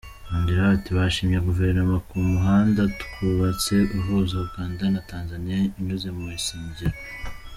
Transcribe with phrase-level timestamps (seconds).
[0.29, 6.95] Yongeraho ati “Bashimye Guverinoma ku muhanda twubatse uhuza Uganda na Tanzania unyuze muri Isingiro.